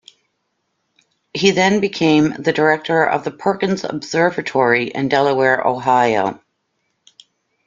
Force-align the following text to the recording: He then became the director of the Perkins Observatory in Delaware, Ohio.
He 1.31 1.51
then 1.51 1.79
became 1.79 2.29
the 2.33 2.51
director 2.51 3.03
of 3.05 3.23
the 3.23 3.29
Perkins 3.29 3.83
Observatory 3.83 4.85
in 4.87 5.09
Delaware, 5.09 5.61
Ohio. 5.63 6.41